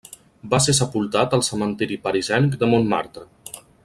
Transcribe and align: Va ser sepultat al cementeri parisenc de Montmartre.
Va 0.53 0.59
ser 0.67 0.73
sepultat 0.77 1.35
al 1.37 1.45
cementeri 1.49 1.99
parisenc 2.07 2.57
de 2.63 2.71
Montmartre. 2.73 3.31